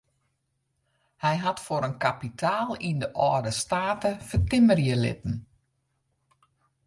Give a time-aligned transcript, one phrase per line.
[1.23, 5.35] Hy hat foar in kapitaal yn de âlde state fertimmerje litten.